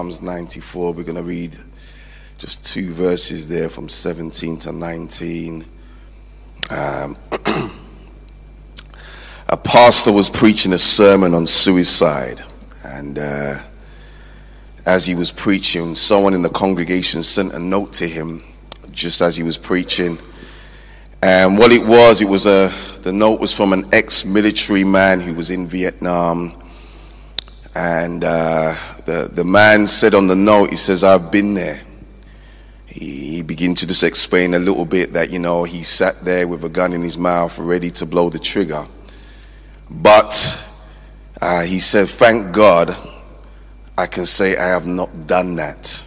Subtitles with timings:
[0.00, 0.94] Psalms 94.
[0.94, 1.58] We're going to read
[2.38, 5.66] just two verses there from 17 to 19.
[6.70, 7.18] Um,
[9.50, 12.42] a pastor was preaching a sermon on suicide,
[12.82, 13.58] and uh,
[14.86, 18.42] as he was preaching, someone in the congregation sent a note to him
[18.92, 20.16] just as he was preaching.
[21.22, 22.72] And what it was, it was a
[23.02, 26.56] the note was from an ex-military man who was in Vietnam
[27.74, 28.74] and uh,
[29.10, 31.80] the, the man said on the note, he says, I've been there.
[32.86, 36.46] He, he began to just explain a little bit that, you know, he sat there
[36.46, 38.86] with a gun in his mouth, ready to blow the trigger.
[39.90, 40.32] But
[41.40, 42.96] uh, he said, Thank God
[43.98, 46.06] I can say I have not done that.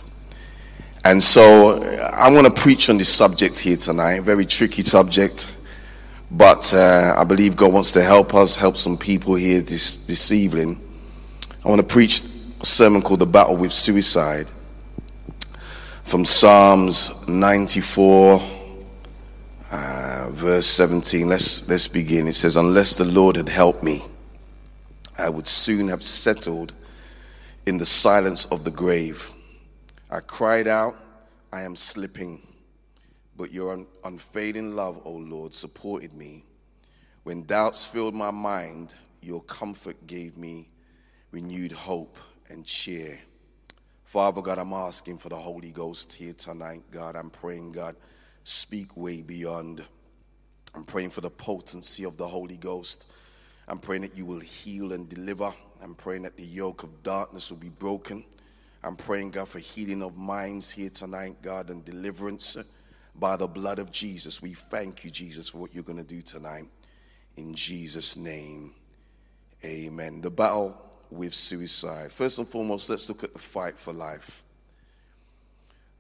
[1.04, 5.52] And so I want to preach on this subject here tonight, very tricky subject.
[6.32, 10.32] But uh, I believe God wants to help us, help some people here this, this
[10.32, 10.80] evening.
[11.66, 12.33] I want to preach
[12.64, 14.50] sermon called The Battle with Suicide
[16.04, 18.42] from Psalms 94,
[19.70, 21.28] uh, verse 17.
[21.28, 22.26] Let's, let's begin.
[22.26, 24.06] It says, Unless the Lord had helped me,
[25.18, 26.74] I would soon have settled
[27.66, 29.30] in the silence of the grave.
[30.10, 30.96] I cried out,
[31.52, 32.48] I am slipping.
[33.36, 36.46] But your un- unfading love, O Lord, supported me.
[37.24, 40.70] When doubts filled my mind, your comfort gave me
[41.32, 42.18] renewed hope
[42.50, 43.20] and cheer.
[44.06, 47.16] Father God, I'm asking for the Holy Ghost here tonight, God.
[47.16, 47.96] I'm praying, God,
[48.44, 49.84] speak way beyond.
[50.76, 53.12] I'm praying for the potency of the Holy Ghost.
[53.68, 55.52] I'm praying that you will heal and deliver.
[55.82, 58.24] I'm praying that the yoke of darkness will be broken.
[58.84, 62.58] I'm praying, God, for healing of minds here tonight, God, and deliverance
[63.16, 64.42] by the blood of Jesus.
[64.42, 66.66] We thank you, Jesus, for what you're going to do tonight.
[67.38, 68.74] In Jesus' name,
[69.64, 70.22] amen.
[70.22, 72.12] The battle with suicide.
[72.12, 74.42] First and foremost, let's look at the fight for life.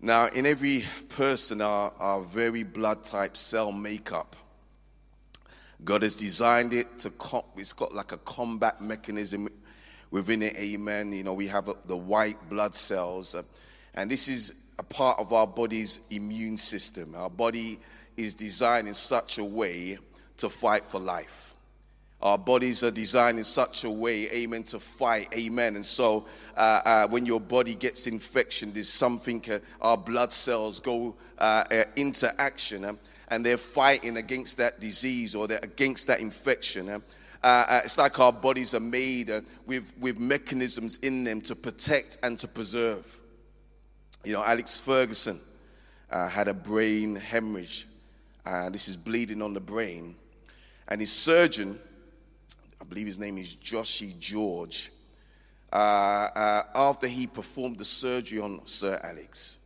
[0.02, 4.36] Now, in every person, our, our very blood type cell makeup,
[5.84, 9.50] God has designed it to, com- it's got like a combat mechanism
[10.12, 11.14] within it, amen.
[11.14, 13.44] You know, we have a, the white blood cells, uh,
[13.96, 17.16] and this is a part of our body's immune system.
[17.16, 17.80] Our body
[18.18, 19.98] is designed in such a way
[20.38, 21.53] to fight for life.
[22.24, 25.76] Our bodies are designed in such a way, amen, to fight, amen.
[25.76, 26.26] And so
[26.56, 31.66] uh, uh, when your body gets infection, there's something, uh, our blood cells go uh,
[31.70, 32.98] uh, into action um,
[33.28, 36.90] and they're fighting against that disease or against that infection.
[36.90, 37.04] Um,
[37.44, 39.30] uh, it's like our bodies are made
[39.66, 43.20] with, with mechanisms in them to protect and to preserve.
[44.24, 45.42] You know, Alex Ferguson
[46.10, 47.86] had a brain hemorrhage.
[48.72, 50.16] this is bleeding on the brain.
[50.88, 51.80] And his surgeon,
[52.84, 54.92] I believe his name is Joshi George,
[55.72, 59.60] uh, uh, after he performed the surgery on Sir Alex,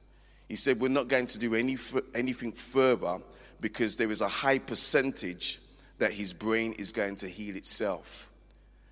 [0.48, 1.78] he said, We're not going to do any,
[2.14, 3.18] anything further
[3.60, 5.60] because there is a high percentage
[5.98, 8.30] that his brain is going to heal itself.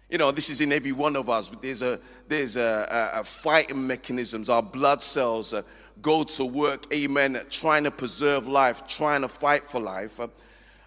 [0.09, 1.49] You know, this is in every one of us.
[1.61, 4.49] There's a there's a, a, a fighting mechanisms.
[4.49, 5.61] Our blood cells uh,
[6.01, 10.19] go to work, amen, trying to preserve life, trying to fight for life.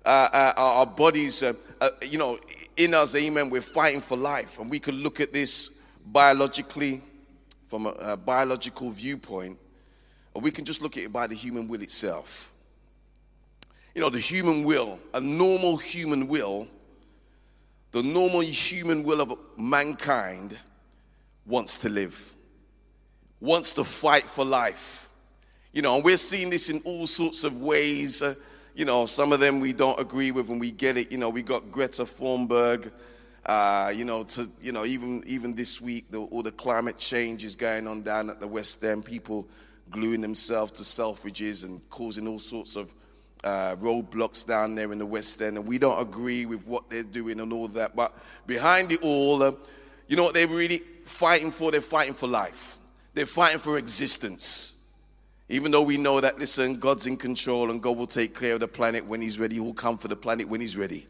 [0.08, 1.52] Uh, uh, our bodies, uh,
[1.82, 2.38] uh, you know,
[2.78, 4.58] in us, amen, we're fighting for life.
[4.58, 7.02] And we can look at this biologically,
[7.66, 9.58] from a, a biological viewpoint,
[10.32, 12.52] or we can just look at it by the human will itself.
[13.94, 16.68] You know, the human will, a normal human will,
[17.92, 20.58] the normal human will of mankind
[21.44, 22.34] wants to live,
[23.40, 25.10] wants to fight for life.
[25.74, 28.22] You know, and we're seeing this in all sorts of ways.
[28.22, 28.36] Uh,
[28.78, 31.10] you know, some of them we don't agree with and we get it.
[31.10, 32.92] You know, we got Greta Thunberg.
[33.44, 37.44] Uh, you know, to you know, even even this week, the, all the climate change
[37.44, 39.04] is going on down at the West End.
[39.04, 39.48] People
[39.90, 42.94] gluing themselves to Selfridges and causing all sorts of
[43.42, 47.02] uh, roadblocks down there in the West End, and we don't agree with what they're
[47.02, 47.96] doing and all that.
[47.96, 49.52] But behind it all, uh,
[50.06, 51.72] you know what they're really fighting for?
[51.72, 52.76] They're fighting for life.
[53.12, 54.77] They're fighting for existence.
[55.48, 58.60] Even though we know that, listen, God's in control and God will take care of
[58.60, 61.06] the planet when He's ready, He will come for the planet when He's ready.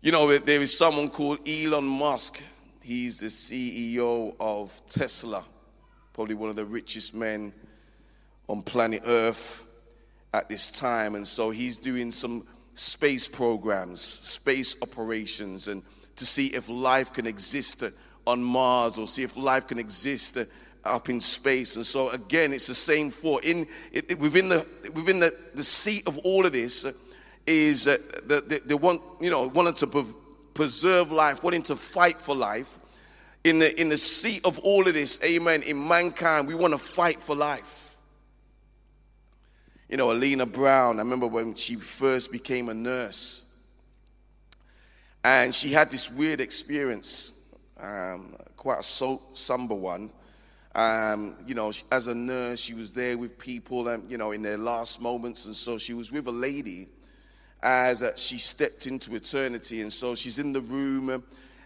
[0.00, 2.42] You know, there is someone called Elon Musk.
[2.82, 5.44] He's the CEO of Tesla,
[6.12, 7.54] probably one of the richest men
[8.48, 9.64] on planet Earth
[10.34, 11.14] at this time.
[11.14, 12.44] And so he's doing some
[12.74, 15.84] space programs, space operations, and
[16.16, 17.84] to see if life can exist
[18.26, 20.36] on Mars or see if life can exist
[20.84, 21.76] up in space.
[21.76, 25.64] And so again, it's the same for in it, it, within the within the, the
[25.64, 26.92] seat of all of this uh,
[27.46, 27.96] is uh,
[28.26, 30.06] the, the, the one you know wanting to
[30.54, 32.78] preserve life, wanting to fight for life.
[33.44, 36.78] in the, in the seat of all of this, amen, in mankind, we want to
[36.78, 37.96] fight for life.
[39.88, 43.46] You know, Alina Brown, I remember when she first became a nurse,
[45.24, 47.32] and she had this weird experience,
[47.80, 50.10] um, quite a so, somber one.
[50.74, 54.42] Um, you know, as a nurse, she was there with people, and you know, in
[54.42, 56.88] their last moments, and so she was with a lady
[57.62, 61.22] as uh, she stepped into eternity, and so she's in the room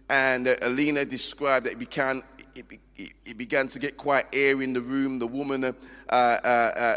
[0.09, 2.23] and uh, Alina described that it began,
[2.55, 2.65] it,
[3.25, 5.19] it, began to get quite airy in the room.
[5.19, 5.73] The woman uh,
[6.09, 6.97] uh, uh,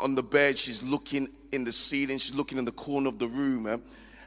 [0.00, 3.28] on the bed, she's looking in the ceiling, she's looking in the corner of the
[3.28, 3.66] room.
[3.66, 3.78] Uh,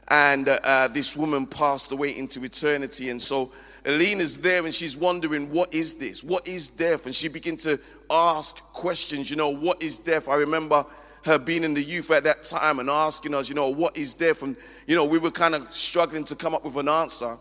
[0.10, 0.46] and
[0.94, 3.10] this woman passed away into eternity.
[3.10, 3.52] And so
[3.86, 6.24] Alina's there and she's wondering, what is this?
[6.24, 7.06] What is death?
[7.08, 7.80] And she began to
[8.10, 10.30] ask questions, you know, what is death?
[10.30, 10.86] I remember
[11.26, 14.14] her being in the youth at that time and asking us, you know, what is
[14.14, 14.44] death?
[14.44, 14.56] And,
[14.88, 17.38] you know, we were kind of struggling to come up with an answer.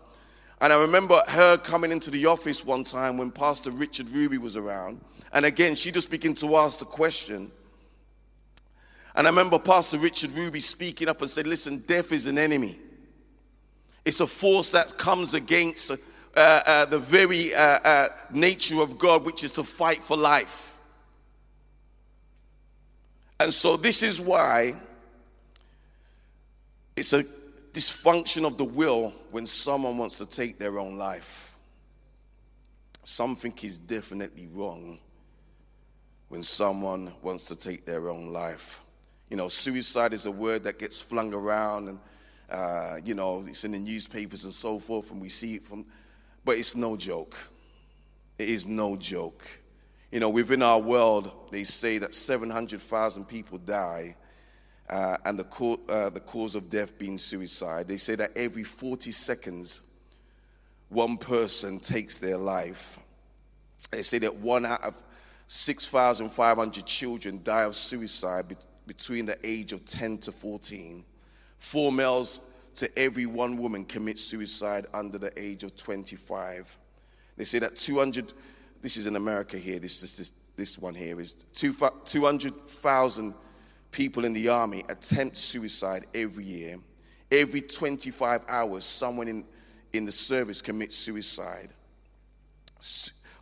[0.61, 4.57] And I remember her coming into the office one time when Pastor Richard Ruby was
[4.57, 5.01] around.
[5.33, 7.51] And again, she just began to ask the question.
[9.15, 12.79] And I remember Pastor Richard Ruby speaking up and said, Listen, death is an enemy.
[14.05, 15.91] It's a force that comes against
[16.35, 20.77] uh, uh, the very uh, uh nature of God, which is to fight for life.
[23.39, 24.75] And so, this is why
[26.95, 27.23] it's a
[27.73, 31.55] dysfunction of the will when someone wants to take their own life.
[33.03, 34.99] Something is definitely wrong
[36.29, 38.81] when someone wants to take their own life.
[39.29, 41.99] You know, suicide is a word that gets flung around and,
[42.49, 45.85] uh, you know, it's in the newspapers and so forth, and we see it from,
[46.43, 47.35] but it's no joke.
[48.37, 49.45] It is no joke.
[50.11, 54.15] You know, within our world, they say that 700,000 people die
[54.89, 57.87] uh, and the, co- uh, the cause of death being suicide.
[57.87, 59.81] They say that every 40 seconds,
[60.89, 62.99] one person takes their life.
[63.91, 65.01] They say that one out of
[65.47, 68.55] 6,500 children die of suicide be-
[68.85, 71.05] between the age of 10 to 14.
[71.57, 72.41] Four males
[72.75, 76.77] to every one woman commits suicide under the age of 25.
[77.37, 78.33] They say that 200,
[78.81, 83.33] this is in America here, this, this, this, this one here is 200,000
[83.91, 86.79] people in the army attempt suicide every year.
[87.31, 89.45] Every 25 hours, someone in,
[89.93, 91.69] in the service commits suicide.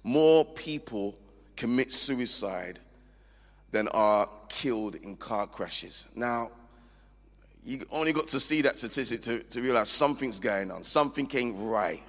[0.03, 1.17] More people
[1.55, 2.79] commit suicide
[3.71, 6.07] than are killed in car crashes.
[6.15, 6.51] Now,
[7.63, 11.55] you only got to see that statistic to, to realize something's going on, something ain't
[11.59, 12.03] right.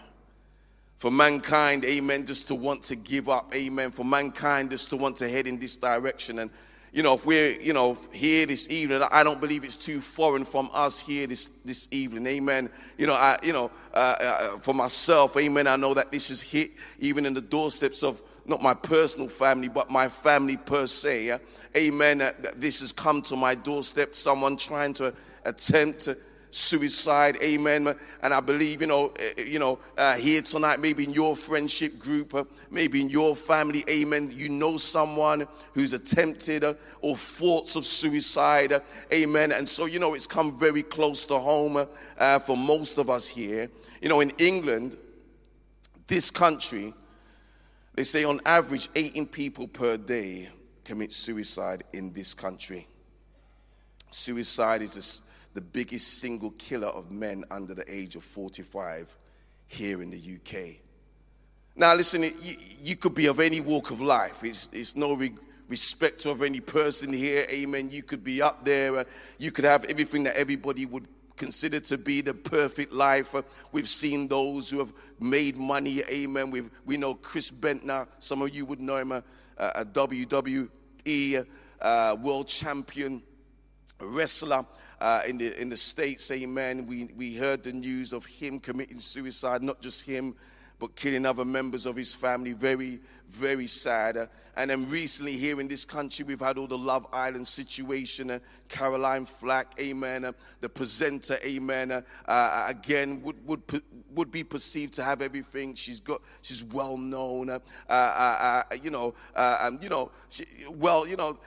[0.96, 3.90] For mankind, amen, just to want to give up, amen.
[3.90, 6.40] For mankind, just to want to head in this direction.
[6.40, 6.50] And
[6.92, 10.44] you know, if we're, you know, here this evening, I don't believe it's too foreign
[10.44, 12.26] from us here this, this evening.
[12.26, 12.68] Amen.
[12.98, 16.40] You know, I, you know, uh, uh, for myself, amen, I know that this is
[16.40, 21.38] hit even in the doorsteps of not my personal family, but my family per se.
[21.76, 22.20] Amen.
[22.20, 24.16] Uh, this has come to my doorstep.
[24.16, 25.14] Someone trying to
[25.44, 26.08] attempt
[26.50, 27.36] suicide.
[27.42, 27.94] Amen.
[28.22, 31.36] And I believe, you know, eh, eh, you know, uh, here tonight, maybe in your
[31.36, 37.16] friendship group, uh, maybe in your family, amen, you know someone who's attempted uh, or
[37.16, 38.72] thoughts of suicide.
[38.72, 38.80] Uh,
[39.12, 39.52] amen.
[39.52, 41.86] And so, you know, it's come very close to home
[42.18, 43.68] uh, for most of us here.
[44.02, 44.96] You know, in England,
[46.06, 46.92] this country,
[47.94, 50.48] they say on average 18 people per day
[50.84, 52.86] commit suicide in this country.
[54.10, 59.16] Suicide is a the biggest single killer of men under the age of 45
[59.66, 60.76] here in the UK.
[61.76, 64.44] Now, listen, you, you could be of any walk of life.
[64.44, 65.32] It's, it's no re-
[65.68, 67.46] respect of any person here.
[67.48, 67.90] Amen.
[67.90, 68.98] You could be up there.
[68.98, 69.04] Uh,
[69.38, 73.34] you could have everything that everybody would consider to be the perfect life.
[73.34, 73.42] Uh,
[73.72, 76.02] we've seen those who have made money.
[76.10, 76.50] Amen.
[76.50, 78.08] We've, we know Chris Benoit.
[78.18, 79.22] Some of you would know him, a,
[79.56, 81.46] a WWE
[81.80, 83.22] uh, world champion
[84.00, 84.64] wrestler
[85.00, 86.86] uh, in, the, in the States, amen.
[86.86, 90.34] We, we heard the news of him committing suicide, not just him,
[90.78, 92.52] but killing other members of his family.
[92.52, 94.28] Very, very sad.
[94.56, 98.30] And then recently here in this country, we've had all the Love Island situation.
[98.30, 100.24] Uh, Caroline Flack, amen.
[100.24, 101.92] Uh, the presenter, amen.
[101.92, 103.62] Uh, uh, again, would, would,
[104.14, 105.74] would be perceived to have everything.
[105.74, 107.48] She's got, she's well known.
[108.82, 111.38] you know, um, you know, she, well, you know,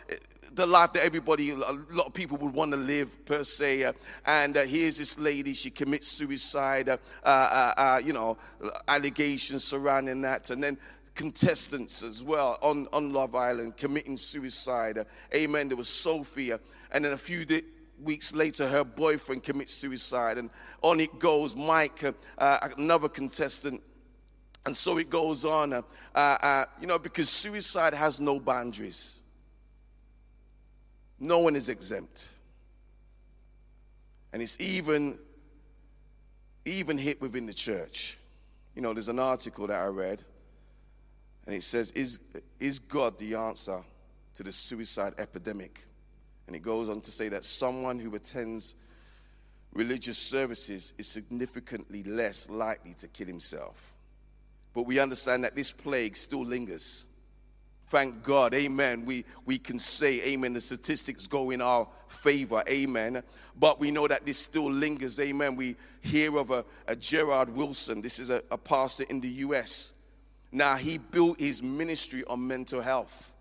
[0.54, 3.92] the life that everybody, a lot of people would want to live per se.
[4.26, 8.38] And here's this lady, she commits suicide, you know,
[8.88, 10.50] allegations surrounding that.
[10.52, 10.78] And then
[11.16, 15.06] contestants as well on, on Love Island committing suicide.
[15.34, 15.68] amen.
[15.70, 16.60] There was Sophia.
[16.92, 17.64] And then a few di-
[18.02, 20.38] weeks later, her boyfriend commits suicide.
[20.38, 20.50] And
[20.82, 22.04] on it goes Mike,
[22.38, 23.82] another contestant
[24.66, 25.82] And so it goes on, uh,
[26.16, 29.20] uh, uh, you know, because suicide has no boundaries.
[31.20, 32.32] No one is exempt.
[34.32, 35.20] And it's even,
[36.66, 38.18] even hit within the church.
[38.76, 40.24] You know, there's an article that I read,
[41.46, 42.20] and it says, Is,
[42.60, 43.84] is God the answer
[44.36, 45.86] to the suicide epidemic?
[46.48, 48.76] And it goes on to say that someone who attends
[49.74, 53.94] religious services is significantly less likely to kill himself.
[54.74, 57.08] But we understand that this plague still lingers.
[57.88, 59.06] Thank God, amen.
[59.06, 63.22] We, we can say, amen, the statistics go in our favor, amen.
[63.60, 65.56] But we know that this still lingers, amen.
[65.56, 69.94] We hear of a, a Jarrid Wilson, this is a, a pastor in the US.
[70.56, 73.32] Now, he built his ministry on mental health.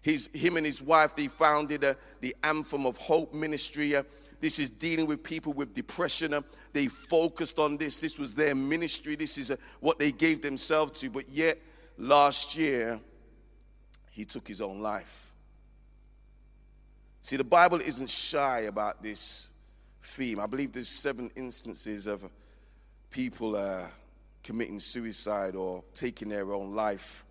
[0.00, 1.84] His, him and his wife, they founded
[2.20, 3.96] the Anthem of Hope ministry.
[3.96, 4.04] Uh,
[4.40, 6.32] this is dealing with people with depression.
[6.32, 7.98] Uh, they focused on this.
[7.98, 9.16] This was their ministry.
[9.16, 11.10] This is uh, what they gave themselves to.
[11.10, 11.58] But yet,
[11.98, 13.00] last year,
[14.12, 15.32] he took his own life.
[17.22, 19.50] See, the Bible isn't shy about this
[20.00, 20.38] theme.
[20.38, 22.24] I believe there's seven instances of
[23.10, 23.88] people uh,
[24.46, 27.24] committing suicide or taking their own life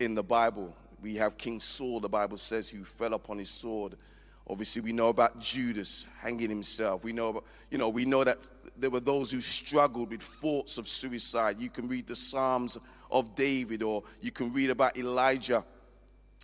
[0.00, 0.74] in the Bible.
[1.02, 3.96] We have King Saul, the Bible says, who fell upon his sword.
[4.48, 7.04] Obviously, we know about Judas hanging himself.
[7.04, 10.78] We know, about, you know, we know that there were those who struggled with thoughts
[10.78, 11.60] of suicide.
[11.60, 12.78] You can read the Psalms
[13.10, 15.62] of David, or you can read about Elijah.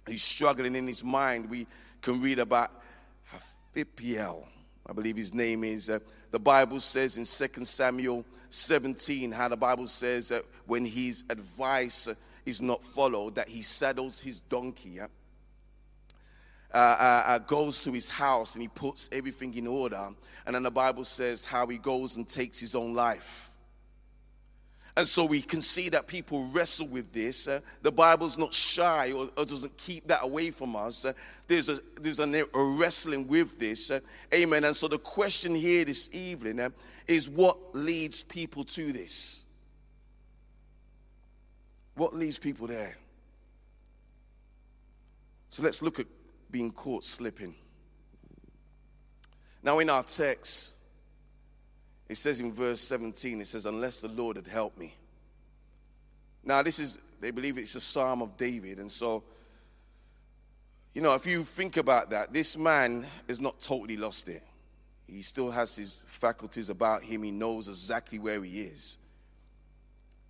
[0.06, 1.48] He's struggling in his mind.
[1.48, 1.66] We
[2.02, 2.70] can read about
[3.32, 4.46] Ahithophel.
[4.84, 5.88] I believe his name is.
[5.88, 6.00] Uh,
[6.30, 12.08] the Bible says in 2 Samuel 17 how the Bible says that when his advice
[12.44, 15.06] is not followed, that he saddles his donkey, uh,
[16.74, 20.08] uh, uh, goes to his house and he puts everything in order.
[20.46, 23.51] And then the Bible says how he goes and takes his own life.
[24.96, 27.48] And so we can see that people wrestle with this.
[27.48, 31.06] Uh, the Bible's not shy or, or, doesn't keep that away from us.
[31.06, 31.14] Uh,
[31.48, 33.90] there's a, there's a, a, wrestling with this.
[33.90, 34.00] Uh,
[34.34, 34.64] amen.
[34.64, 36.68] And so the question here this evening uh,
[37.08, 39.44] is what leads people to this?
[41.94, 42.96] What leads people there?
[45.48, 46.06] So let's look at
[46.50, 47.54] being caught slipping.
[49.62, 50.74] Now, in our text,
[52.12, 54.94] it says in verse 17, it says, Unless the Lord had helped me.
[56.44, 58.78] Now, this is, they believe it's a psalm of David.
[58.78, 59.22] And so,
[60.92, 64.42] you know, if you think about that, this man is not totally lost it.
[65.06, 68.98] He still has his faculties about him, he knows exactly where he is.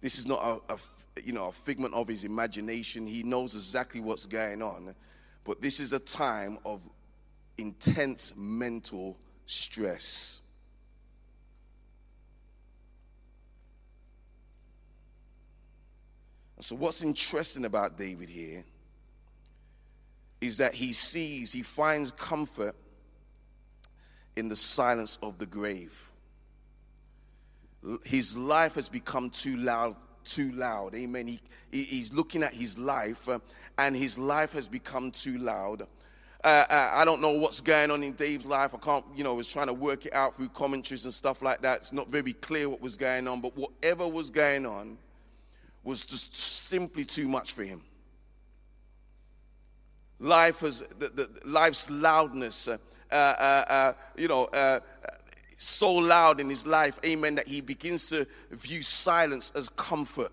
[0.00, 0.78] This is not a, a
[1.24, 3.08] you know, a figment of his imagination.
[3.08, 4.94] He knows exactly what's going on.
[5.42, 6.88] But this is a time of
[7.58, 10.41] intense mental stress.
[16.62, 18.64] So, what's interesting about David here
[20.40, 22.76] is that he sees, he finds comfort
[24.36, 26.08] in the silence of the grave.
[28.04, 30.94] His life has become too loud too loud.
[30.94, 31.26] Amen.
[31.26, 31.40] He,
[31.72, 33.40] he's looking at his life, uh,
[33.76, 35.82] and his life has become too loud.
[36.44, 38.72] Uh, uh, I don't know what's going on in Dave's life.
[38.72, 41.60] I can't, you know, was trying to work it out through commentaries and stuff like
[41.62, 41.78] that.
[41.78, 44.96] It's not very clear what was going on, but whatever was going on
[45.84, 47.80] was just simply too much for him.
[50.18, 52.78] Life was the, the life's loudness, uh,
[53.10, 54.48] uh, uh, you know,
[55.56, 60.32] so loud in his life, amen, that he begins to view silence as comfort.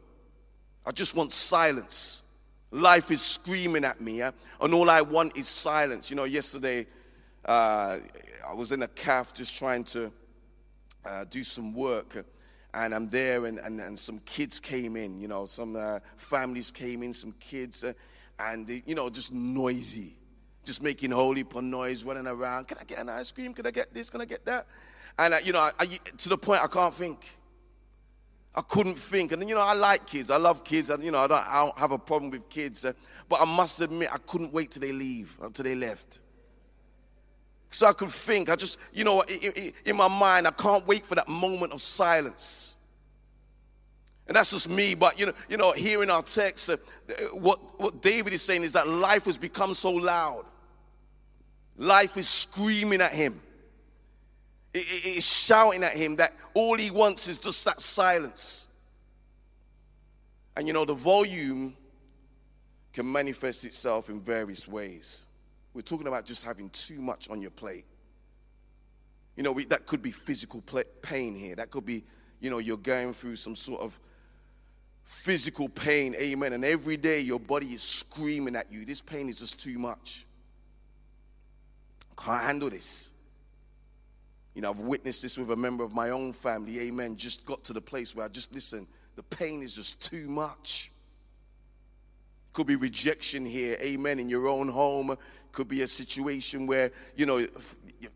[0.86, 2.24] I just want silence.
[2.72, 4.32] Life is screaming at me, yeah?
[4.62, 6.10] and all I want is silence.
[6.10, 6.88] You know, yesterday
[7.46, 7.98] uh,
[8.48, 10.12] I was in a calf just trying to
[11.06, 12.25] uh, do some work,
[12.73, 16.71] and I'm there, and, and, and some kids came in, you know, some uh, families
[16.71, 17.93] came in, some kids, uh,
[18.39, 20.15] and, they, you know, just noisy,
[20.65, 22.67] just making holy pun noise, running around.
[22.67, 23.53] Can I get an ice cream?
[23.53, 24.09] Can I get this?
[24.09, 24.67] Can I get that?
[25.17, 27.38] And, uh, you know, I, I, to the point I can't think.
[28.55, 29.31] I couldn't think.
[29.31, 30.31] And, you know, I like kids.
[30.31, 30.89] I love kids.
[30.89, 32.85] And, you know, I don't, I don't have a problem with kids.
[32.85, 32.93] Uh,
[33.27, 36.19] but I must admit, I couldn't wait till they leave, until they left.
[37.69, 38.49] So I could think.
[38.49, 41.81] I just, you know, in, in my mind, I can't wait for that moment of
[41.81, 42.75] silence.
[44.27, 44.95] And that's just me.
[44.95, 46.77] But, you know, you know here in our text, uh,
[47.33, 50.45] what, what David is saying is that life has become so loud.
[51.77, 53.39] Life is screaming at him
[54.73, 58.67] It is shouting at him that all he wants is just that silence.
[60.55, 61.75] And you know, the volume
[62.93, 65.25] can manifest itself in various ways.
[65.73, 67.85] We're talking about just having too much on your plate.
[69.35, 70.63] You know, we, that could be physical
[71.01, 71.55] pain here.
[71.55, 72.03] That could be,
[72.39, 73.99] you know, you're going through some sort of
[75.09, 79.39] physical pain, amen, and every day your body is screaming at you, this pain is
[79.39, 80.27] just too much.
[82.15, 83.11] Can't handle this.
[84.53, 87.15] You know, I've witnessed this with a member of my own family, amen.
[87.15, 88.85] Just got to the place where I just listen,
[89.15, 90.91] the pain is just too much.
[92.53, 95.15] Could be rejection here, amen, in your own home.
[95.51, 97.50] Could be a situation where, you know, your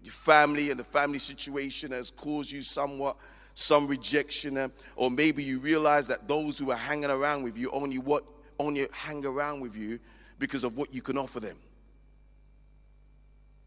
[0.10, 3.18] family and the family situation has caused you somewhat
[3.56, 7.70] some rejection, uh, or maybe you realize that those who are hanging around with you
[7.72, 8.24] only what
[8.60, 10.00] only hang around with you
[10.40, 11.58] because of what you can offer them.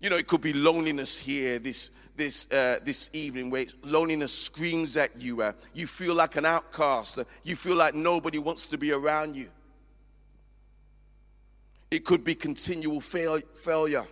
[0.00, 4.96] You know, it could be loneliness here this this uh, this evening, where loneliness screams
[4.96, 5.42] at you.
[5.42, 7.18] Uh, you feel like an outcast.
[7.18, 9.48] Uh, you feel like nobody wants to be around you.
[11.90, 14.04] It could be continual fail, failure,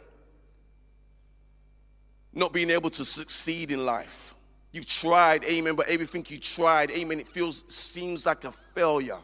[2.33, 4.35] not being able to succeed in life.
[4.73, 9.19] You've tried, amen, but everything you tried, amen, it feels, seems like a failure.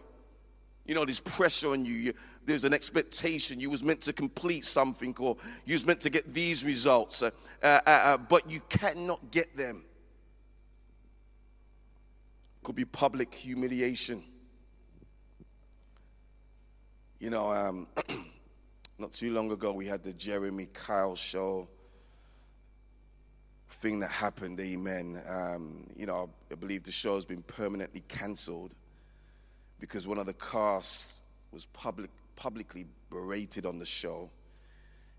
[0.87, 1.95] You know, there's pressure on you.
[1.95, 2.13] you.
[2.45, 3.61] There's an expectation.
[3.61, 7.31] You was meant to complete something or you was meant to get these results, uh,
[7.63, 9.85] uh, uh, uh but you cannot get them.
[12.63, 14.23] Could be public humiliation.
[17.19, 17.87] You know, um,
[19.01, 21.69] Not too long ago, we had the Jeremy Kyle show
[23.71, 25.23] thing that happened, amen.
[25.27, 28.75] Um, you know, I believe the show has been permanently cancelled
[29.79, 34.29] because one of the cast was public, publicly berated on the show.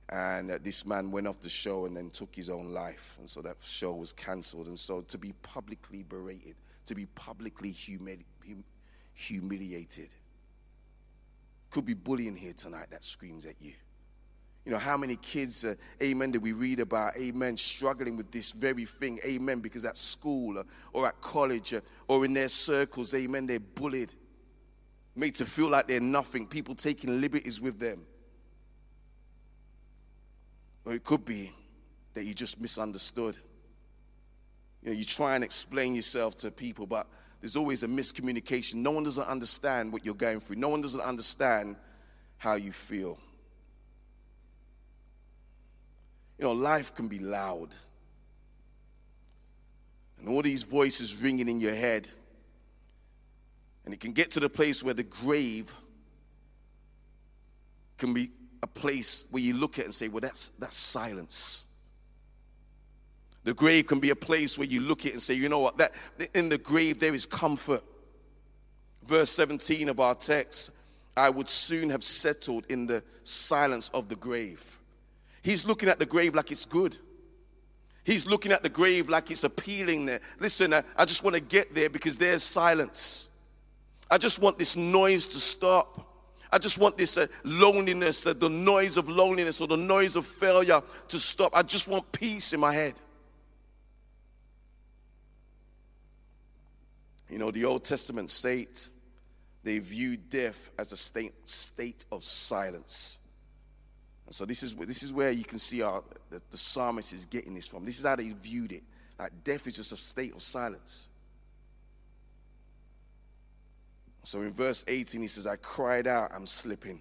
[0.09, 3.15] And uh, this man went off the show and then took his own life.
[3.17, 4.67] And so that show was cancelled.
[4.67, 6.53] And so to be publicly berated,
[6.85, 8.63] to be publicly humili- hum-
[9.15, 10.13] humiliated,
[11.71, 13.73] could be bullying here tonight that screams at you.
[14.65, 15.73] You know, how many kids, uh,
[16.03, 20.59] amen, did we read about, amen, struggling with this very thing, amen, because at school
[20.59, 20.63] uh,
[20.93, 24.13] or at college uh, or in their circles, amen, they're bullied,
[25.15, 28.05] made to feel like they're nothing, people taking liberties with them.
[30.85, 31.51] Or it could be
[32.13, 33.39] that you just misunderstood.
[34.83, 37.07] You know, you try and explain yourself to people, but
[37.41, 38.75] there's always a miscommunication.
[38.75, 41.75] No one doesn't understand what you're going through, no one doesn't understand
[42.37, 43.19] how you feel.
[46.37, 47.69] You know, life can be loud.
[50.19, 52.09] And all these voices ringing in your head.
[53.85, 55.71] And it can get to the place where the grave
[57.97, 58.31] can be
[58.63, 61.65] a place where you look at and say, well, that's, that's silence.
[63.43, 65.77] The grave can be a place where you look at and say, you know what,
[65.77, 65.93] that
[66.33, 67.83] in the grave there is comfort.
[69.05, 70.71] Verse 17 of our text,
[71.17, 74.79] I would soon have settled in the silence of the grave.
[75.41, 76.97] He's looking at the grave like it's good.
[78.03, 80.21] He's looking at the grave like it's appealing there.
[80.39, 83.29] Listen, I, I just want to get there because there's silence.
[84.09, 86.07] I just want this noise to stop.
[86.51, 90.25] I just want this uh, loneliness, the, the noise of loneliness or the noise of
[90.25, 91.55] failure to stop.
[91.55, 92.99] I just want peace in my head.
[97.31, 98.89] You know, the Old Testament state,
[99.63, 103.19] they viewed death as a state, state of silence.
[104.25, 107.23] And so this is, this is where you can see our, the, the psalmist is
[107.23, 107.85] getting this from.
[107.85, 108.83] This is how they viewed it.
[109.17, 111.07] Like death is just a state of silence.
[114.23, 116.99] So in verse 18, he says, I cried out, I'm slipping.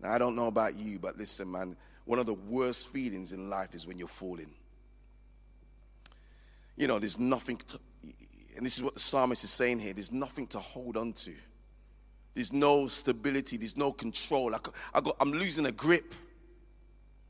[0.00, 3.48] Now, I don't know about you, but listen, man, one of the worst feelings in
[3.48, 4.50] life is when you're falling.
[6.76, 7.80] You know, there's nothing to,
[8.56, 11.32] and this is what the psalmist is saying here there's nothing to hold on to.
[12.34, 14.54] There's no stability, there's no control.
[14.54, 14.58] I,
[14.92, 16.14] I got, I'm losing a grip.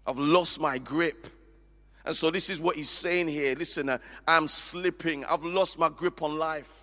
[0.07, 1.27] I've lost my grip.
[2.07, 3.55] And so, this is what he's saying here.
[3.55, 5.25] Listen, uh, I'm slipping.
[5.25, 6.83] I've lost my grip on life.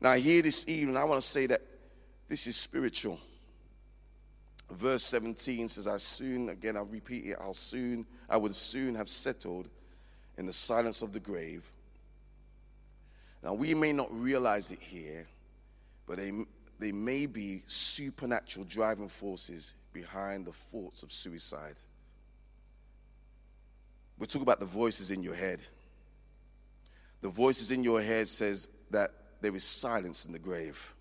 [0.00, 1.62] Now, here this evening, I want to say that
[2.28, 3.18] this is spiritual.
[4.70, 9.08] Verse 17 says, I soon, again, I'll repeat it, I'll soon, I would soon have
[9.08, 9.68] settled
[10.42, 11.70] in the silence of the grave.
[13.44, 15.28] Now, we may not realize it here,
[16.04, 16.32] but they,
[16.80, 21.76] they may be supernatural driving forces behind the thoughts of suicide.
[24.18, 25.62] we talk about the voices in your head.
[27.20, 30.92] The voices in your head says that there is silence in the grave.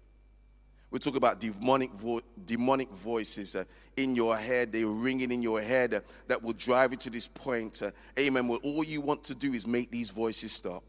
[0.92, 3.64] We talk about demonic, vo- demonic voices uh,
[3.96, 4.74] in your head.
[4.74, 7.82] They're ringing in your head uh, that will drive you to this point.
[7.82, 8.50] Uh, amen.
[8.50, 10.84] Well, all you want to do is make these voices stop.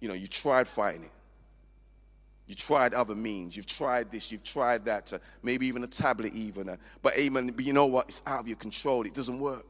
[0.00, 1.10] You know, you tried fighting it.
[2.46, 3.56] You tried other means.
[3.56, 4.30] You've tried this.
[4.30, 5.14] You've tried that.
[5.14, 6.68] Uh, maybe even a tablet, even.
[6.68, 7.52] Uh, but amen.
[7.56, 8.08] But you know what?
[8.08, 9.06] It's out of your control.
[9.06, 9.64] It doesn't work.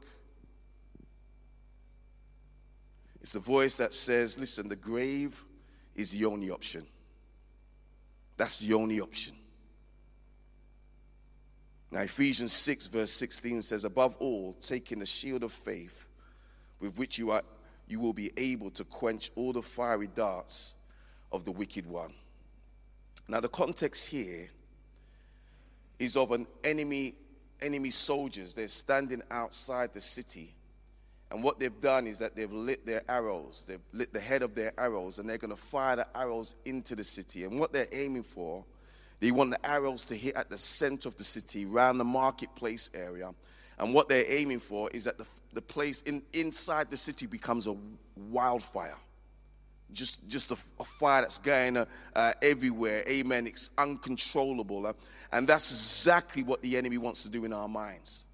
[3.21, 5.45] It's a voice that says, listen, the grave
[5.97, 6.87] is the only option.
[8.37, 9.35] That's the only option.
[11.91, 16.07] Now, Ephesians 6, verse 16 says, Above all, taking the shield of faith,
[16.81, 17.43] with which you, are,
[17.87, 20.75] you will be able to quench all the fiery darts
[21.33, 22.13] of the wicked one.
[23.29, 24.51] Now, the context here
[25.99, 27.15] is of an enemy,
[27.63, 28.53] enemy soldiers.
[28.53, 30.56] They're standing outside the city.
[31.31, 33.65] And what they've done is that they've lit their arrows.
[33.67, 36.95] They've lit the head of their arrows, and they're going to fire the arrows into
[36.95, 37.45] the city.
[37.45, 38.65] And what they're aiming for,
[39.19, 42.91] they want the arrows to hit at the center of the city, around the marketplace
[42.95, 43.35] area.
[43.79, 47.67] And what they're aiming for is that the, the place in, inside the city becomes
[47.67, 47.77] a
[48.31, 48.97] wildfire
[49.93, 51.85] just just a, a, fire that's going uh,
[52.15, 54.93] uh, everywhere amen it's uncontrollable uh,
[55.33, 58.26] and that's exactly what the enemy wants to do in our minds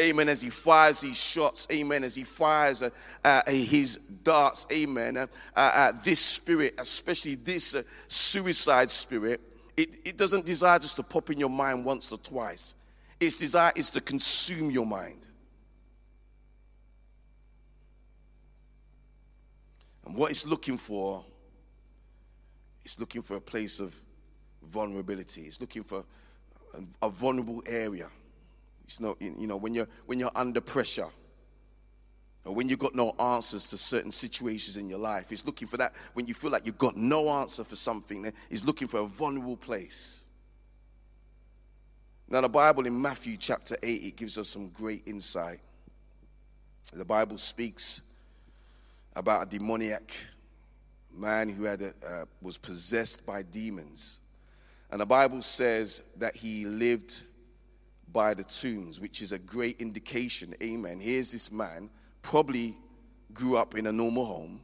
[0.00, 2.90] amen as he fires these shots amen as he fires uh,
[3.24, 7.76] uh, his darts amen uh, this spirit especially this
[8.08, 9.40] suicide spirit
[9.76, 12.74] it, it doesn't desire just to pop in your mind once or twice
[13.20, 15.28] its desire is to consume your mind
[20.04, 21.24] And what it's looking for,
[22.84, 23.94] it's looking for a place of
[24.62, 25.42] vulnerability.
[25.42, 26.04] It's looking for
[27.02, 28.08] a vulnerable area.
[28.84, 31.08] It's not, you know, when you're, when you're under pressure,
[32.44, 35.78] or when you've got no answers to certain situations in your life, it's looking for
[35.78, 35.94] that.
[36.12, 39.56] When you feel like you've got no answer for something, it's looking for a vulnerable
[39.56, 40.28] place.
[42.28, 45.60] Now, the Bible in Matthew chapter 8, it gives us some great insight.
[46.92, 48.02] The Bible speaks
[49.16, 50.12] about a demoniac
[51.12, 54.20] man who had a, uh, was possessed by demons.
[54.90, 57.22] And the Bible says that he lived
[58.14, 60.54] by the tombs, which is a great indication.
[60.62, 60.98] Amen.
[61.00, 61.90] Here's this man,
[62.22, 62.78] probably
[63.34, 64.60] grew up in a normal home,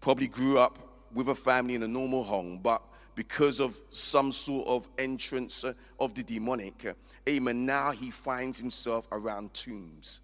[0.00, 0.78] probably grew up
[1.12, 2.82] with a family in a normal home, but
[3.14, 6.94] because of some sort of entrance uh, of the demonic, uh,
[7.28, 10.20] amen, now he finds himself around tombs.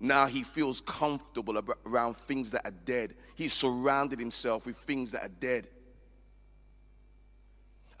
[0.00, 3.14] Now he feels comfortable around things that are dead.
[3.36, 5.68] He's surrounded himself with things that are dead.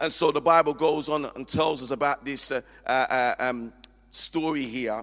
[0.00, 3.72] And so the Bible goes on and tells us about this uh, uh, uh um,
[4.14, 5.02] story here.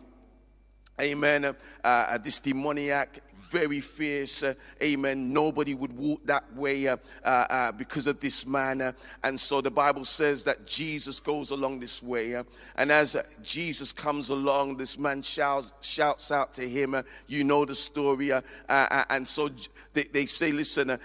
[1.00, 1.46] Amen.
[1.46, 4.44] Uh, uh, this demoniac very fierce.
[4.44, 5.34] Uh, amen.
[5.34, 8.94] Nobody would walk that way uh, uh, because of this man.
[9.24, 12.42] And so the Bible says that Jesus goes along this way.
[12.78, 16.96] And as Jesus comes along, this man shouts, shouts out to him.
[17.28, 18.32] you know the story.
[18.70, 19.50] and so
[19.94, 20.98] they, they say, Listen,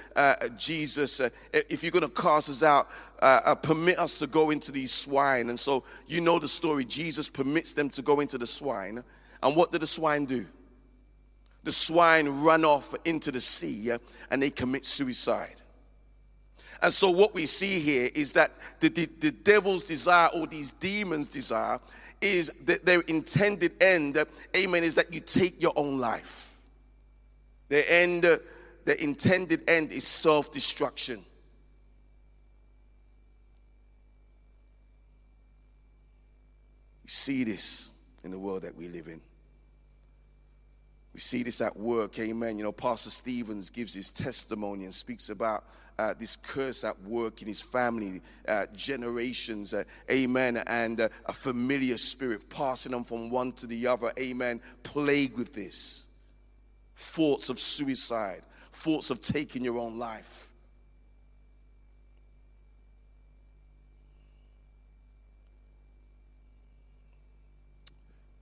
[0.56, 1.20] Jesus,
[1.52, 2.88] if you're going to cast us out,
[3.20, 5.48] Uh, uh, permit us to go into these swine.
[5.48, 6.84] And so you know the story.
[6.84, 9.02] Jesus permits them to go into the swine.
[9.42, 10.46] And what did the swine do?
[11.66, 13.98] the swine run off into the sea uh,
[14.30, 15.60] and they commit suicide.
[16.80, 20.70] And so, what we see here is that the, the, the devil's desire or these
[20.72, 21.80] demons' desire
[22.20, 24.16] is that their intended end,
[24.56, 26.60] amen, is that you take your own life.
[27.68, 31.24] Their end, the intended end is self destruction.
[37.06, 37.90] We see this
[38.24, 39.20] in the world that we live in.
[41.14, 42.58] We see this at work, amen.
[42.58, 45.62] You know, Pastor Stevens gives his testimony and speaks about
[46.00, 51.32] uh, this curse at work in his family, uh, generations, uh, amen, and uh, a
[51.32, 56.06] familiar spirit passing on from one to the other, amen, plagued with this.
[56.96, 58.42] Thoughts of suicide,
[58.72, 60.45] thoughts of taking your own life.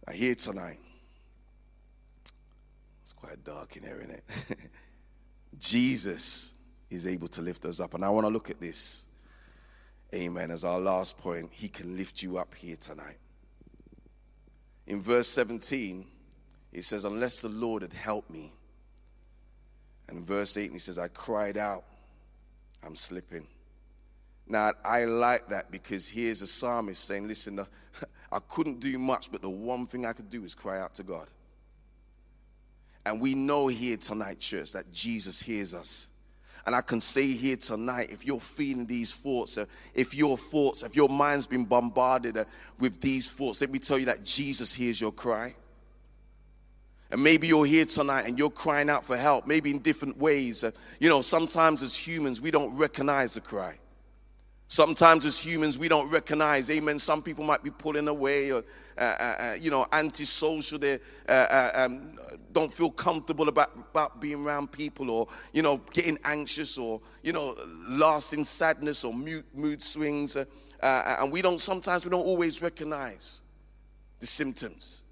[0.07, 0.79] I hear tonight
[3.03, 4.59] It's quite dark in here, isn't it?
[5.59, 6.55] Jesus
[6.91, 7.95] is able to lift us up.
[7.95, 9.07] And I want to look at this,
[10.15, 11.51] amen, as our last point.
[11.53, 13.19] He can lift you up here tonight.
[14.87, 16.07] In verse 17,
[16.73, 18.53] it says, Unless the Lord had helped me.
[20.09, 21.85] And in verse 8, he says, I cried out,
[22.83, 23.47] I'm slipping.
[24.47, 27.67] Now, I like that because here's a psalmist saying, Listen,
[28.35, 31.05] I couldn't do much, but the one thing I could do is cry out to
[31.05, 31.31] God.
[33.07, 36.09] And we know here tonight, church, that Jesus hears us.
[36.67, 40.83] And I can say here tonight, if you're feeling these thoughts, uh, if your thoughts,
[40.83, 42.45] if your mind's been bombarded uh,
[42.81, 45.55] with these thoughts, let me tell you that Jesus hears your cry.
[47.13, 50.65] And maybe you're here tonight and you're crying out for help, maybe in different ways.
[50.65, 53.79] Uh, you know, sometimes as humans, we don't recognize the cry.
[54.67, 56.99] Sometimes, as humans, we don't recognize, amen.
[56.99, 58.65] Some people might be pulling away or,
[58.97, 60.79] uh, uh, uh you know, antisocial.
[60.79, 62.13] They uh, uh, um,
[62.53, 67.33] don't feel comfortable about, about being around people or, you know, getting anxious or, you
[67.33, 67.55] know,
[67.89, 70.37] lasting sadness or mood, mood swings.
[70.37, 70.47] Uh,
[70.81, 73.43] and we don't, sometimes we don't always recognize
[74.19, 75.03] the symptoms.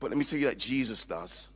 [0.00, 1.48] But let me tell you that Jesus does.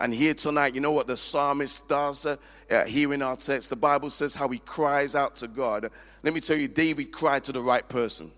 [0.00, 2.26] And here tonight, you know what the psalmist does
[2.70, 3.70] uh, here in our text?
[3.70, 5.90] The Bible says how he cries out to God.
[6.22, 8.30] Let me tell you, David cried to the right person.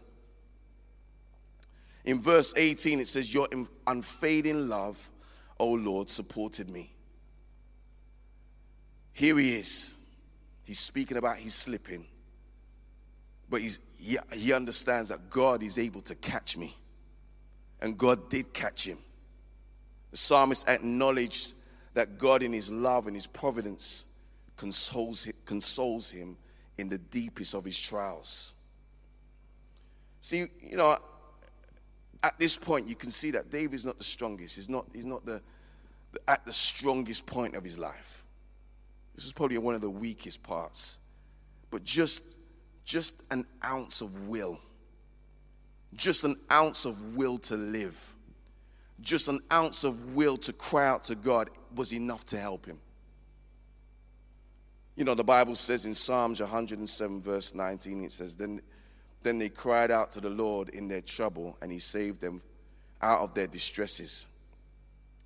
[2.04, 3.48] In verse 18, it says, Your
[3.86, 5.10] unfading love,
[5.58, 6.92] O Lord, supported me.
[9.12, 9.96] Here he is.
[10.64, 12.06] He's speaking about he's slipping.
[13.50, 16.76] But he's, he, he understands that God is able to catch me.
[17.80, 18.98] And God did catch him.
[20.10, 21.54] The psalmist acknowledged
[21.94, 24.04] that God, in his love and his providence,
[24.58, 26.36] consoles, consoles him
[26.76, 28.52] in the deepest of his trials.
[30.20, 30.98] See, you know,
[32.22, 34.56] at this point, you can see that David's not the strongest.
[34.56, 35.40] He's not, he's not the,
[36.12, 38.24] the, at the strongest point of his life.
[39.14, 40.98] This is probably one of the weakest parts.
[41.70, 42.36] But just,
[42.84, 44.58] just an ounce of will,
[45.94, 48.14] just an ounce of will to live
[49.00, 52.78] just an ounce of will to cry out to God was enough to help him.
[54.98, 58.60] You know, the Bible says in Psalms 107, verse 19, it says, Then,
[59.22, 62.42] then they cried out to the Lord in their trouble, and he saved them
[63.00, 64.26] out of their distresses.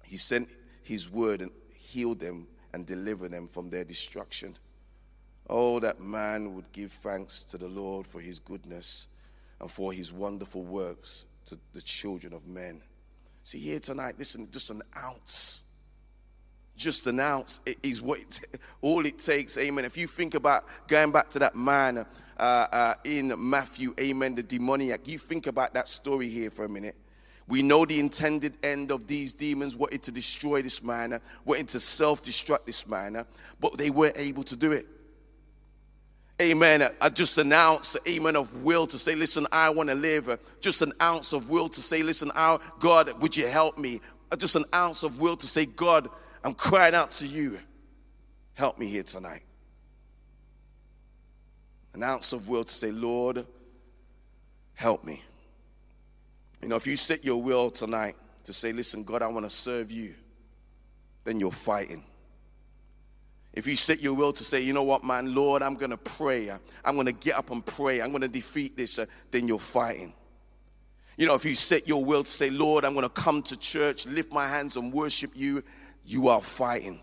[0.04, 0.50] He sent
[0.82, 4.56] his word and healed them and delivered them from their destruction.
[5.48, 9.08] Oh, that man would give thanks to the Lord for his goodness
[9.58, 12.82] and for his wonderful works to the children of men.
[13.42, 15.62] See, here tonight, listen, just an ounce.
[16.76, 18.40] Just an ounce is what it,
[18.80, 19.58] all it takes.
[19.58, 19.84] Amen.
[19.84, 24.42] If you think about going back to that man uh, uh, in Matthew, amen, the
[24.42, 26.96] demoniac, you think about that story here for a minute.
[27.48, 31.80] We know the intended end of these demons wanted to destroy this man, wanted to
[31.80, 33.24] self destruct this man,
[33.60, 34.86] but they weren't able to do it
[36.42, 40.38] amen, i just an ounce, amen, of will to say, listen, I want to live.
[40.60, 44.00] Just an ounce of will to say, listen, our God, would you help me?
[44.30, 46.08] Uh, just an ounce of will to say, God,
[46.44, 47.58] I'm crying out to you.
[48.54, 49.42] Help me here tonight.
[51.94, 53.46] An ounce of will to say, Lord,
[54.74, 55.22] help me.
[56.62, 59.50] You know, if you set your will tonight to say, listen, God, I want to
[59.50, 60.14] serve you,
[61.24, 62.04] then you're fighting.
[63.52, 65.98] If you set your will to say, you know what, man, Lord, I'm going to
[65.98, 66.50] pray.
[66.84, 68.00] I'm going to get up and pray.
[68.00, 70.14] I'm going to defeat this, uh, then you're fighting.
[71.18, 73.56] You know, if you set your will to say, Lord, I'm going to come to
[73.56, 75.62] church, lift my hands and worship you,
[76.04, 77.00] you are fighting.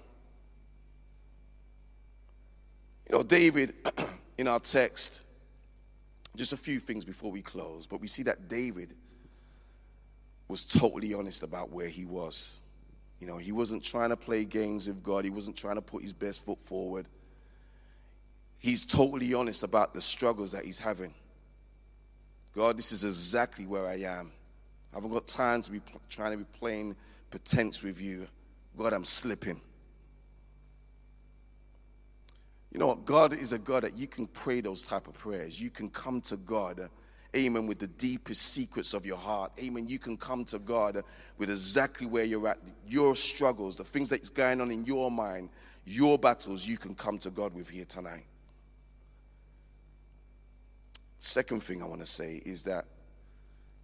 [3.09, 3.73] You know, David,
[4.37, 5.21] in our text,
[6.35, 8.93] just a few things before we close, but we see that David
[10.47, 12.59] was totally honest about where he was.
[13.19, 16.01] You know, he wasn't trying to play games with God, he wasn't trying to put
[16.01, 17.07] his best foot forward.
[18.57, 21.13] He's totally honest about the struggles that he's having.
[22.55, 24.31] God, this is exactly where I am.
[24.91, 26.95] I haven't got time to be pl- trying to be playing
[27.29, 28.27] pretense with you.
[28.79, 29.59] God, I'm slipping.
[32.71, 32.95] You know?
[32.95, 35.61] God is a God that you can pray those type of prayers.
[35.61, 36.89] You can come to God
[37.35, 39.51] amen, with the deepest secrets of your heart.
[39.59, 39.87] Amen.
[39.87, 41.03] You can come to God
[41.37, 45.49] with exactly where you're at, your struggles, the things that's going on in your mind,
[45.85, 48.25] your battles, you can come to God with here tonight.
[51.19, 52.85] Second thing I want to say is that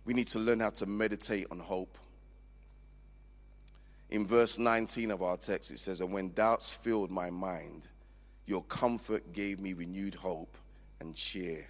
[0.06, 1.98] we need to learn how to meditate on hope.
[4.10, 7.88] In verse 19 of our text, it says, And when doubts filled my mind,
[8.46, 10.58] your comfort gave me renewed hope
[11.00, 11.66] and cheer.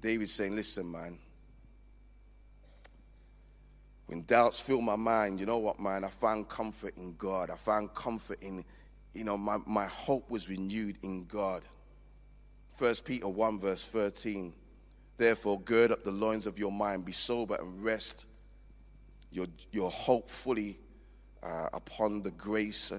[0.00, 1.18] David's saying, Listen, man,
[4.06, 6.04] when doubts fill my mind, you know what, man?
[6.04, 7.50] I found comfort in God.
[7.50, 8.64] I found comfort in,
[9.12, 11.64] you know, my, my hope was renewed in God.
[12.76, 14.52] First Peter 1, verse 13.
[15.16, 18.26] Therefore, gird up the loins of your mind, be sober, and rest
[19.30, 20.78] your, your hope fully
[21.42, 22.92] uh, upon the grace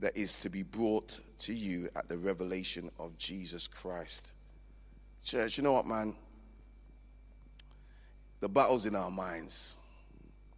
[0.00, 4.32] that is to be brought to you at the revelation of Jesus Christ.
[5.22, 6.14] Church, you know what, man?
[8.40, 9.78] The battle's in our minds.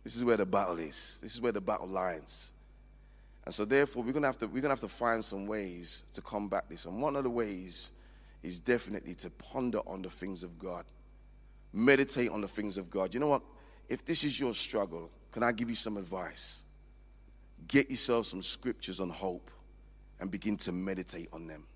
[0.03, 1.21] This is where the battle is.
[1.23, 2.53] This is where the battle lies.
[3.45, 6.21] And so therefore we're gonna have to we're gonna have to find some ways to
[6.21, 6.87] combat this.
[6.87, 7.93] And one of the ways
[8.43, 10.85] is definitely to ponder on the things of God.
[11.73, 13.15] Meditate on the things of God.
[13.15, 13.43] You know what?
[13.89, 16.65] If this is your struggle, can I give you some advice?
[17.69, 19.51] Get yourself some scriptures on hope
[20.21, 21.67] and begin to meditate on them.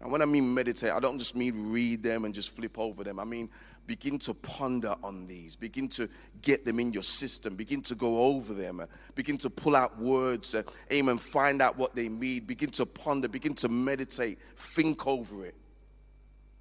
[0.00, 3.04] And when I mean meditate, I don't just mean read them and just flip over
[3.04, 3.20] them.
[3.20, 3.50] I mean
[3.86, 6.08] begin to ponder on these, begin to
[6.42, 10.54] get them in your system, begin to go over them, begin to pull out words,
[10.54, 15.06] uh, aim and find out what they mean, begin to ponder, begin to meditate, think
[15.08, 15.56] over it.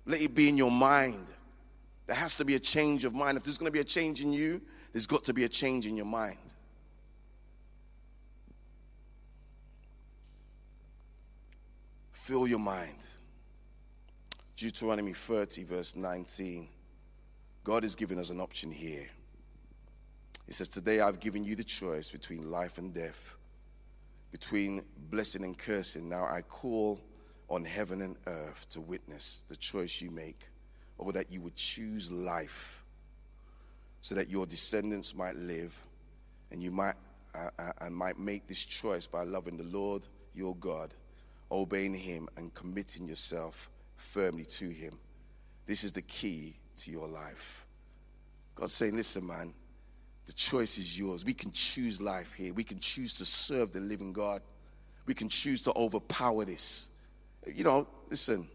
[0.05, 1.27] Let it be in your mind.
[2.09, 3.37] There has to be a change of mind.
[3.37, 4.59] If there's going to be a change in you,
[4.91, 6.55] there's got to be a change in your mind.
[12.13, 13.11] Fill your mind.
[14.57, 16.67] Deuteronomy 30, verse 19.
[17.63, 19.05] God has given us an option here.
[20.47, 23.35] He says, Today I've given you the choice between life and death,
[24.31, 26.09] between blessing and cursing.
[26.09, 26.99] Now I call
[27.51, 30.47] on heaven and earth to witness the choice you make,
[30.99, 32.83] or that you would choose life
[34.01, 35.77] so that your descendants might live
[36.51, 36.95] and you might
[37.35, 40.93] uh, uh, and might make this choice by loving the Lord your God
[41.51, 44.97] obeying Him and committing yourself firmly to Him.
[45.65, 47.65] This is the key to your life.
[48.55, 49.53] God's saying, listen, man,
[50.25, 51.23] the choice is yours.
[51.23, 52.53] We can choose life here.
[52.53, 54.41] We can choose to serve the living God.
[55.05, 56.89] We can choose to overpower this.
[57.47, 58.47] You know, listen,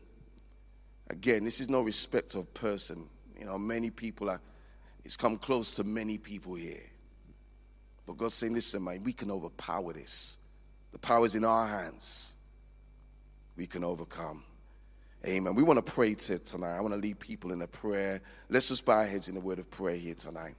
[1.14, 3.08] again, this is no respect of person.
[3.38, 4.40] You know, many people are,
[5.04, 6.82] it's come close to many people here.
[8.06, 10.38] But God's saying, listen, man, we can overpower this.
[10.92, 12.34] The power is in our hands
[13.56, 14.42] we can overcome.
[15.26, 15.54] Amen.
[15.54, 16.76] We want to pray to tonight.
[16.76, 18.20] I want to lead people in a prayer.
[18.48, 20.54] Let's just bow our heads in a word of prayer here tonight.